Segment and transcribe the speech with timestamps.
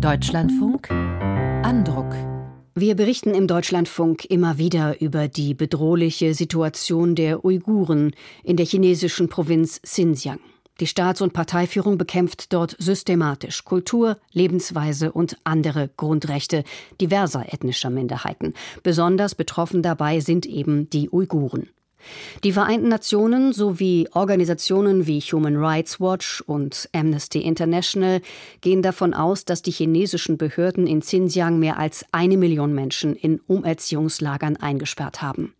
[0.00, 2.14] Deutschlandfunk Andruck
[2.76, 8.12] wir berichten im Deutschlandfunk immer wieder über die bedrohliche Situation der Uiguren
[8.44, 10.38] in der chinesischen Provinz Xinjiang.
[10.78, 16.62] Die Staats- und Parteiführung bekämpft dort systematisch Kultur, Lebensweise und andere Grundrechte
[17.00, 18.54] diverser ethnischer Minderheiten.
[18.84, 21.68] Besonders betroffen dabei sind eben die Uiguren.
[22.44, 28.20] Die Vereinten Nationen sowie Organisationen wie Human Rights Watch und Amnesty International
[28.60, 33.40] gehen davon aus, dass die chinesischen Behörden in Xinjiang mehr als eine Million Menschen in
[33.46, 35.54] Umerziehungslagern eingesperrt haben.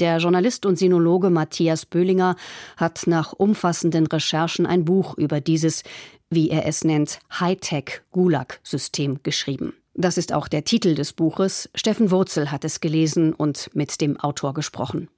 [0.00, 2.36] Der Journalist und Sinologe Matthias Böhlinger
[2.76, 5.82] hat nach umfassenden Recherchen ein Buch über dieses,
[6.30, 9.74] wie er es nennt, Hightech-Gulag-System geschrieben.
[9.94, 11.68] Das ist auch der Titel des Buches.
[11.74, 15.08] Steffen Wurzel hat es gelesen und mit dem Autor gesprochen.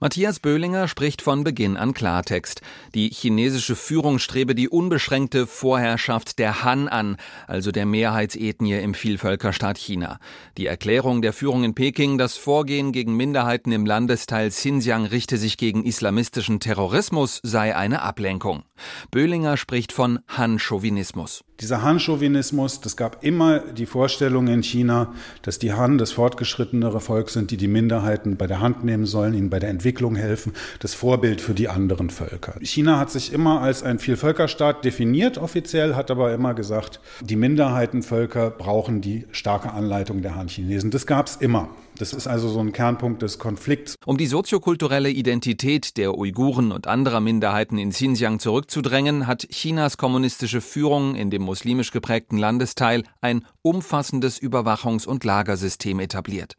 [0.00, 2.62] Matthias Böhlinger spricht von Beginn an Klartext.
[2.94, 7.16] Die chinesische Führung strebe die unbeschränkte Vorherrschaft der Han an,
[7.48, 10.20] also der Mehrheitsethnie im Vielvölkerstaat China.
[10.56, 15.56] Die Erklärung der Führung in Peking, das Vorgehen gegen Minderheiten im Landesteil Xinjiang richte sich
[15.56, 18.62] gegen islamistischen Terrorismus, sei eine Ablenkung.
[19.10, 21.44] Böhlinger spricht von Han-Chauvinismus.
[21.60, 25.12] Dieser Han-Chauvinismus, das gab immer die Vorstellung in China,
[25.42, 29.34] dass die Han das fortgeschrittenere Volk sind, die die Minderheiten bei der Hand nehmen sollen,
[29.34, 32.54] ihnen bei der Entwicklung helfen, das Vorbild für die anderen Völker.
[32.60, 38.50] China hat sich immer als ein Vielvölkerstaat definiert offiziell, hat aber immer gesagt, die Minderheitenvölker
[38.50, 40.92] brauchen die starke Anleitung der Han-Chinesen.
[40.92, 41.70] Das gab es immer.
[41.98, 43.96] Das ist also so ein Kernpunkt des Konflikts.
[44.06, 50.60] Um die soziokulturelle Identität der Uiguren und anderer Minderheiten in Xinjiang zurückzudrängen, hat Chinas kommunistische
[50.60, 56.54] Führung in dem muslimisch geprägten Landesteil ein umfassendes Überwachungs- und Lagersystem etabliert.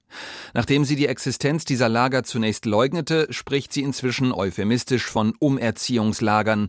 [0.53, 6.67] Nachdem sie die Existenz dieser Lager zunächst leugnete, spricht sie inzwischen euphemistisch von Umerziehungslagern.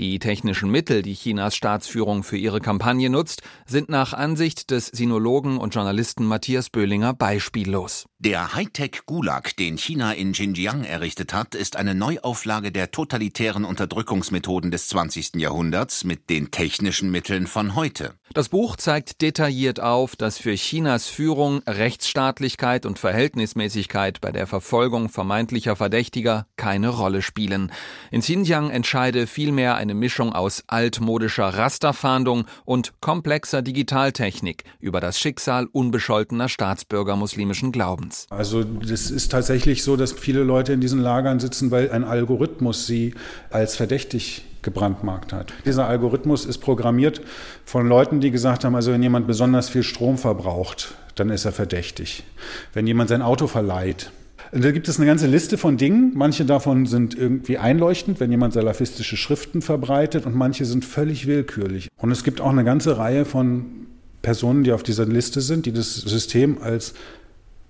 [0.00, 5.58] Die technischen Mittel, die Chinas Staatsführung für ihre Kampagne nutzt, sind nach Ansicht des Sinologen
[5.58, 8.06] und Journalisten Matthias Böhlinger beispiellos.
[8.18, 14.88] Der Hightech-Gulag, den China in Xinjiang errichtet hat, ist eine Neuauflage der totalitären Unterdrückungsmethoden des
[14.88, 15.36] 20.
[15.36, 18.14] Jahrhunderts mit den technischen Mitteln von heute.
[18.32, 25.08] Das Buch zeigt detailliert auf, dass für Chinas Führung Rechtsstaatlichkeit und Verhältnismäßigkeit bei der Verfolgung
[25.08, 27.72] vermeintlicher Verdächtiger keine Rolle spielen.
[28.10, 35.66] In Xinjiang entscheide vielmehr eine Mischung aus altmodischer Rasterfahndung und komplexer Digitaltechnik über das Schicksal
[35.72, 38.26] unbescholtener Staatsbürger muslimischen Glaubens.
[38.30, 42.86] Also das ist tatsächlich so, dass viele Leute in diesen Lagern sitzen, weil ein Algorithmus
[42.86, 43.14] sie
[43.50, 45.52] als verdächtig gebrandmarkt hat.
[45.64, 47.20] Dieser Algorithmus ist programmiert
[47.64, 51.52] von Leuten, die gesagt haben, also wenn jemand besonders viel Strom verbraucht, dann ist er
[51.52, 52.24] verdächtig.
[52.72, 54.10] Wenn jemand sein Auto verleiht,
[54.52, 56.12] da gibt es eine ganze Liste von Dingen.
[56.14, 61.88] Manche davon sind irgendwie einleuchtend, wenn jemand salafistische Schriften verbreitet und manche sind völlig willkürlich.
[61.96, 63.86] Und es gibt auch eine ganze Reihe von
[64.22, 66.94] Personen, die auf dieser Liste sind, die das System als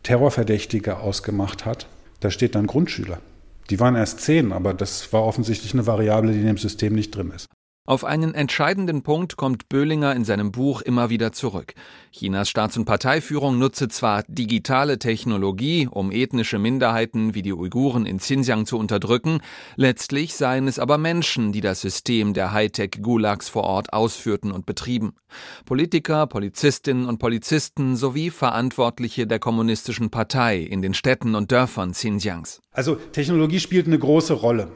[0.02, 1.86] Terrorverdächtige ausgemacht hat,
[2.20, 3.20] da steht dann Grundschüler.
[3.68, 7.14] Die waren erst zehn, aber das war offensichtlich eine Variable, die in dem System nicht
[7.14, 7.46] drin ist.
[7.86, 11.74] Auf einen entscheidenden Punkt kommt Böhlinger in seinem Buch immer wieder zurück.
[12.12, 18.18] Chinas Staats- und Parteiführung nutze zwar digitale Technologie, um ethnische Minderheiten wie die Uiguren in
[18.18, 19.40] Xinjiang zu unterdrücken,
[19.76, 25.14] letztlich seien es aber Menschen, die das System der Hightech-Gulags vor Ort ausführten und betrieben.
[25.64, 32.60] Politiker, Polizistinnen und Polizisten sowie Verantwortliche der kommunistischen Partei in den Städten und Dörfern Xinjiangs.
[32.72, 34.70] Also Technologie spielt eine große Rolle.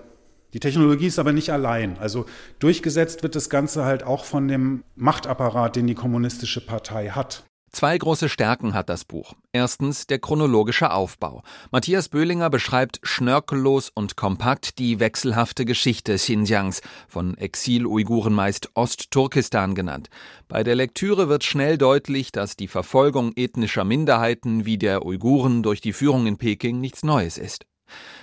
[0.54, 1.98] Die Technologie ist aber nicht allein.
[1.98, 2.26] Also
[2.60, 7.44] durchgesetzt wird das Ganze halt auch von dem Machtapparat, den die kommunistische Partei hat.
[7.72, 9.34] Zwei große Stärken hat das Buch.
[9.50, 11.42] Erstens der chronologische Aufbau.
[11.72, 20.08] Matthias Böhlinger beschreibt schnörkellos und kompakt die wechselhafte Geschichte Xinjiangs, von Exil-Uiguren meist Ostturkestan genannt.
[20.46, 25.80] Bei der Lektüre wird schnell deutlich, dass die Verfolgung ethnischer Minderheiten wie der Uiguren durch
[25.80, 27.66] die Führung in Peking nichts Neues ist.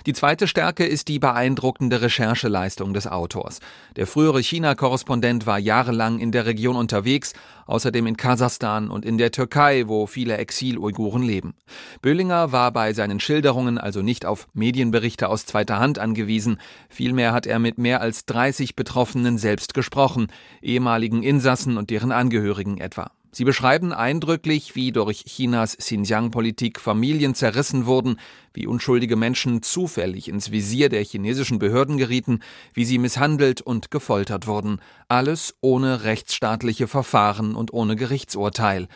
[0.06, 3.60] Die zweite Stärke ist die beeindruckende Rechercheleistung des Autors.
[3.96, 7.34] Der frühere China-Korrespondent war jahrelang in der Region unterwegs,
[7.66, 11.54] außerdem in Kasachstan und in der Türkei, wo viele Exil-Uiguren leben.
[12.00, 16.58] Böhlinger war bei seinen Schilderungen also nicht auf Medienberichte aus zweiter Hand angewiesen,
[16.88, 20.26] vielmehr hat er mit mehr als 30 Betroffenen selbst gesprochen,
[20.60, 23.12] ehemaligen Insassen und deren Angehörigen etwa.
[23.34, 28.20] Sie beschreiben eindrücklich, wie durch Chinas Xinjiang-Politik Familien zerrissen wurden,
[28.52, 32.40] wie unschuldige Menschen zufällig ins Visier der chinesischen Behörden gerieten,
[32.74, 34.80] wie sie misshandelt und gefoltert wurden.
[35.08, 38.86] Alles ohne rechtsstaatliche Verfahren und ohne Gerichtsurteil.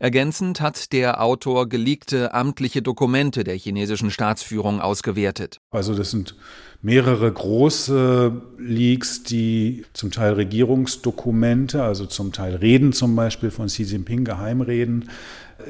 [0.00, 5.60] Ergänzend hat der Autor geleakte amtliche Dokumente der chinesischen Staatsführung ausgewertet.
[5.70, 6.34] Also das sind
[6.82, 13.84] mehrere große Leaks, die zum Teil Regierungsdokumente, also zum Teil Reden zum Beispiel von Xi
[13.84, 15.10] Jinping, Geheimreden.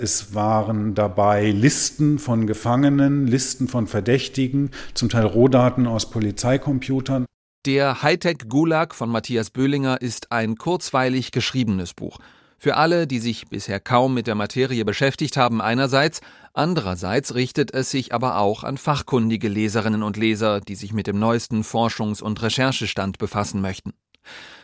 [0.00, 7.26] Es waren dabei Listen von Gefangenen, Listen von Verdächtigen, zum Teil Rohdaten aus Polizeicomputern.
[7.66, 12.18] Der Hightech-Gulag von Matthias Böhlinger ist ein kurzweilig geschriebenes Buch.
[12.64, 16.22] Für alle, die sich bisher kaum mit der Materie beschäftigt haben, einerseits,
[16.54, 21.18] andererseits richtet es sich aber auch an fachkundige Leserinnen und Leser, die sich mit dem
[21.18, 23.92] neuesten Forschungs- und Recherchestand befassen möchten.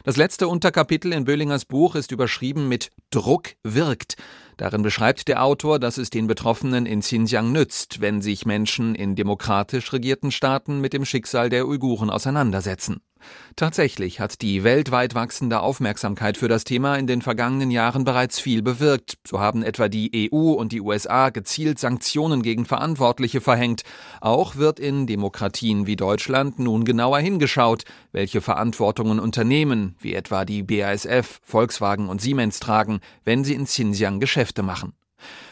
[0.03, 4.17] Das letzte Unterkapitel in Böhlingers Buch ist überschrieben mit Druck wirkt.
[4.57, 9.15] Darin beschreibt der Autor, dass es den Betroffenen in Xinjiang nützt, wenn sich Menschen in
[9.15, 13.03] demokratisch regierten Staaten mit dem Schicksal der Uiguren auseinandersetzen.
[13.57, 18.63] Tatsächlich hat die weltweit wachsende Aufmerksamkeit für das Thema in den vergangenen Jahren bereits viel
[18.63, 19.15] bewirkt.
[19.27, 23.83] So haben etwa die EU und die USA gezielt Sanktionen gegen Verantwortliche verhängt.
[24.21, 30.63] Auch wird in Demokratien wie Deutschland nun genauer hingeschaut, welche Verantwortungen Unternehmen wie etwa die
[30.63, 34.95] BASF, Volkswagen und Siemens tragen, wenn sie in Xinjiang Geschäfte machen.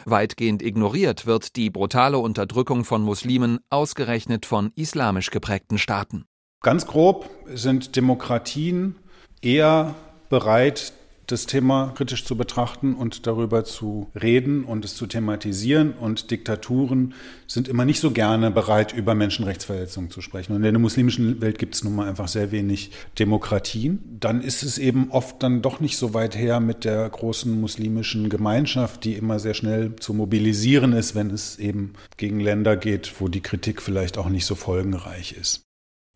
[0.05, 6.25] Weitgehend ignoriert wird die brutale Unterdrückung von Muslimen ausgerechnet von islamisch geprägten Staaten.
[6.61, 8.95] Ganz grob sind Demokratien
[9.41, 9.95] eher
[10.27, 10.91] bereit,
[11.31, 15.93] das Thema kritisch zu betrachten und darüber zu reden und es zu thematisieren.
[15.93, 17.13] Und Diktaturen
[17.47, 20.51] sind immer nicht so gerne bereit, über Menschenrechtsverletzungen zu sprechen.
[20.51, 24.17] Und in der muslimischen Welt gibt es nun mal einfach sehr wenig Demokratien.
[24.19, 28.29] Dann ist es eben oft dann doch nicht so weit her mit der großen muslimischen
[28.29, 33.29] Gemeinschaft, die immer sehr schnell zu mobilisieren ist, wenn es eben gegen Länder geht, wo
[33.29, 35.68] die Kritik vielleicht auch nicht so folgenreich ist.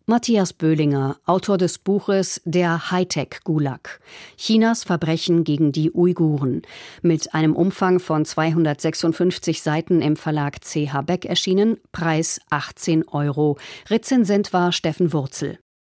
[0.06, 4.00] Matthias Böhlinger, Autor des Buches Der Hightech-Gulag.
[4.36, 6.60] Chinas Verbrechen gegen die Uiguren.
[7.00, 13.56] Mit einem Umfang von 256 Seiten im Verlag CH Beck erschienen, Preis 18 Euro.
[13.88, 15.58] Rezensent war Steffen Wurzel.